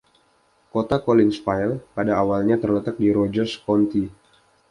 Kota 0.73 0.97
Collinsville 1.05 1.75
pada 1.95 2.13
awalnya 2.21 2.55
terletak 2.63 2.95
di 3.03 3.09
Rogers 3.17 3.53
County. 3.65 4.03